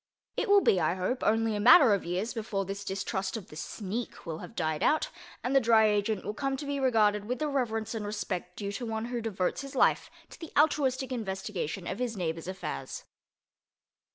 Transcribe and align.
It 0.35 0.49
will 0.49 0.61
be, 0.61 0.79
I 0.81 0.95
hope, 0.95 1.21
only 1.23 1.55
a 1.55 1.59
matter 1.59 1.93
of 1.93 2.03
years 2.05 2.33
before 2.33 2.65
this 2.65 2.83
distrust 2.83 3.37
of 3.37 3.49
the 3.49 3.55
"sneak" 3.55 4.25
will 4.25 4.39
have 4.39 4.55
died 4.55 4.81
out, 4.81 5.09
and 5.43 5.55
the 5.55 5.59
Dry 5.59 5.85
Agent 5.85 6.25
will 6.25 6.33
come 6.33 6.57
to 6.57 6.65
be 6.65 6.79
regarded 6.79 7.25
with 7.25 7.37
the 7.37 7.47
reverence 7.47 7.93
and 7.93 8.03
respect 8.03 8.55
due 8.55 8.71
to 8.71 8.85
one 8.87 9.05
who 9.13 9.21
devotes 9.21 9.61
his 9.61 9.75
life 9.75 10.09
to 10.31 10.39
the 10.39 10.51
altruistic 10.57 11.11
investigation 11.11 11.85
of 11.85 11.99
his 11.99 12.17
neighbor's 12.17 12.47
affairs. 12.47 13.03